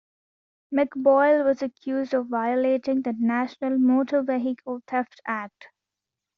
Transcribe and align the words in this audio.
McBoyle 0.73 1.45
was 1.45 1.61
accused 1.61 2.15
of 2.15 2.25
violating 2.25 3.03
the 3.03 3.13
National 3.19 3.77
Motor 3.77 4.23
Vehicle 4.23 4.81
Theft 4.87 5.21
Act. 5.27 5.67